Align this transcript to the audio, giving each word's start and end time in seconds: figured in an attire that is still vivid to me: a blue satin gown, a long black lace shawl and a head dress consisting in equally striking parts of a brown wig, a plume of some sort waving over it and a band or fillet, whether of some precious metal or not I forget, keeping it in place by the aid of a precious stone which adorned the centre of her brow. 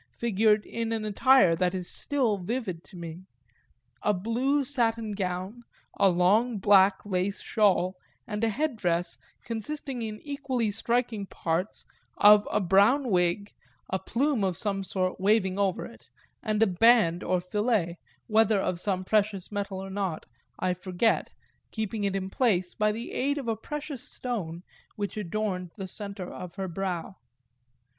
figured 0.17 0.65
in 0.65 0.91
an 0.91 1.05
attire 1.05 1.55
that 1.55 1.75
is 1.75 1.87
still 1.87 2.39
vivid 2.39 2.83
to 2.83 2.97
me: 2.97 3.27
a 4.01 4.11
blue 4.15 4.63
satin 4.63 5.11
gown, 5.11 5.61
a 5.99 6.09
long 6.09 6.57
black 6.57 7.05
lace 7.05 7.39
shawl 7.39 7.95
and 8.25 8.43
a 8.43 8.49
head 8.49 8.75
dress 8.75 9.19
consisting 9.43 10.01
in 10.01 10.19
equally 10.23 10.71
striking 10.71 11.27
parts 11.27 11.85
of 12.17 12.47
a 12.49 12.59
brown 12.59 13.11
wig, 13.11 13.51
a 13.91 13.99
plume 13.99 14.43
of 14.43 14.57
some 14.57 14.83
sort 14.83 15.19
waving 15.19 15.59
over 15.59 15.85
it 15.85 16.09
and 16.41 16.63
a 16.63 16.65
band 16.65 17.21
or 17.23 17.39
fillet, 17.39 17.99
whether 18.25 18.59
of 18.59 18.79
some 18.79 19.03
precious 19.03 19.51
metal 19.51 19.77
or 19.77 19.91
not 19.91 20.25
I 20.57 20.73
forget, 20.73 21.31
keeping 21.69 22.05
it 22.05 22.15
in 22.15 22.31
place 22.31 22.73
by 22.73 22.91
the 22.91 23.11
aid 23.11 23.37
of 23.37 23.47
a 23.47 23.55
precious 23.55 24.01
stone 24.01 24.63
which 24.95 25.15
adorned 25.15 25.73
the 25.75 25.85
centre 25.87 26.33
of 26.33 26.55
her 26.55 26.67
brow. 26.67 27.17